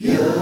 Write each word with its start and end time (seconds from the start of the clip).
يا 0.00 0.36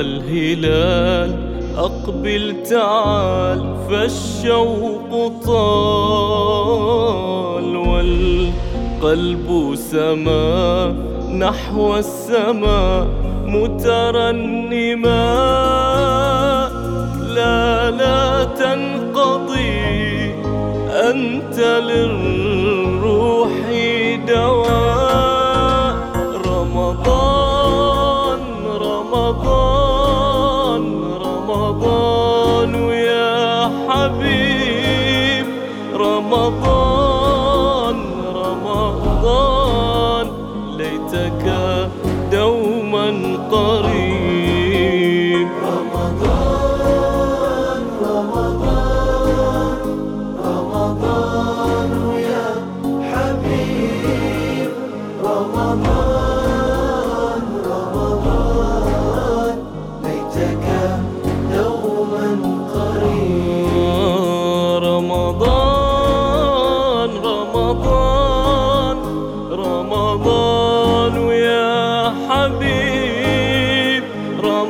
الهلال 0.00 1.52
أقبل 1.76 2.62
تعال 2.70 3.76
فالشوق 3.90 5.32
طال 5.46 6.56
والقلب 7.76 9.48
سما 9.74 10.94
نحو 11.38 11.96
السماء 11.96 13.06
مترنما. 13.46 15.22
لا 17.34 17.90
لا 17.90 18.44
تنقضي 18.44 20.34
أنت 21.10 21.58
للروح 21.58 22.41
رمضان 36.32 37.96
رمضان 38.34 40.26
ليتك 40.78 41.61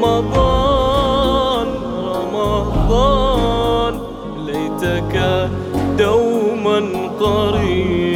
رمضان 0.03 1.69
رمضان 2.15 3.95
ليتك 4.47 5.15
دوما 5.99 6.79
قريب. 7.21 8.13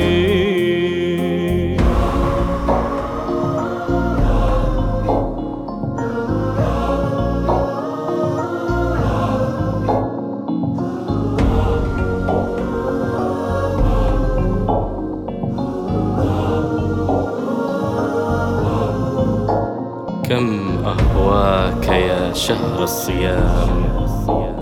كم 20.29 20.66
أهواك 20.87 21.89
يا 21.89 22.33
شهر 22.33 22.83
الصيام. 22.83 23.71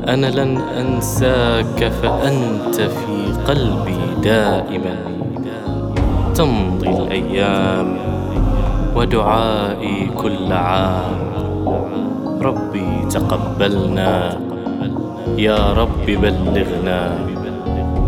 أنا 0.08 0.26
لن 0.26 0.56
أنساك 0.56 1.92
فأنت 2.00 2.76
في 2.80 3.16
قلبي 3.48 4.00
دائما. 4.22 4.96
تمضي 6.34 6.88
الأيام 6.88 7.96
ودعائي 8.96 10.10
كل 10.16 10.52
عام. 10.52 11.20
ربي 12.40 12.90
تقبلنا. 13.10 14.38
يا 15.36 15.72
رب 15.72 16.06
بلغنا. 16.06 17.00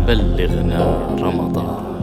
بلغنا 0.07 0.81
رمضان. 1.21 1.96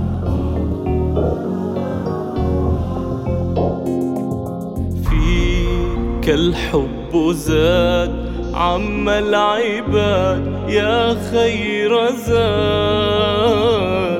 الحب 6.29 7.33
زاد 7.33 8.35
عم 8.55 9.09
العباد 9.09 10.69
يا 10.69 11.17
خير 11.31 12.11
زاد. 12.11 13.65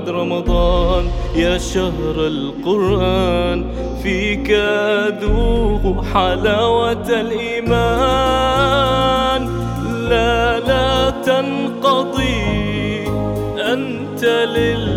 رمضان 0.09 1.05
يا 1.37 1.59
شهر 1.59 2.17
القرآن 2.17 3.65
فيك 4.03 4.51
أذوق 4.51 6.05
حلاوة 6.05 7.09
الإيمان. 7.21 8.55
لا 10.09 10.61
لا 10.61 11.11
تنقضي 11.11 12.45
أنت 13.73 14.25
للروح 14.25 14.94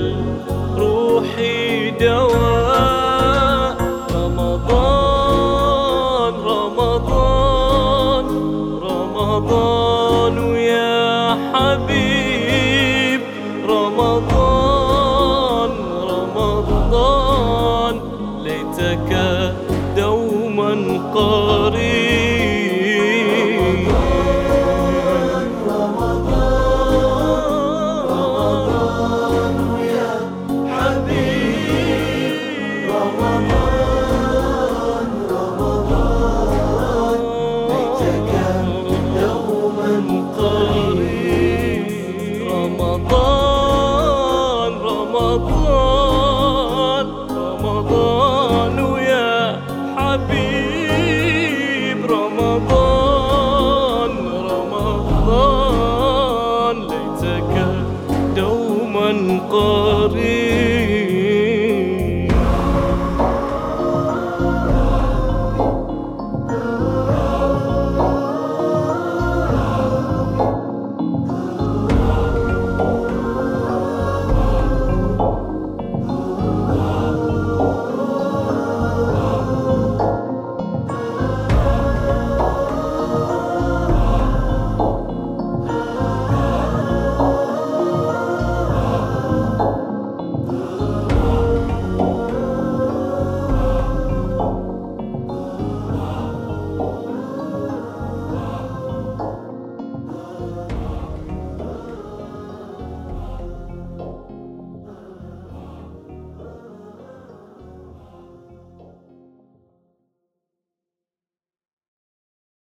رمضان 45.17 45.41
رمضان 45.41 45.76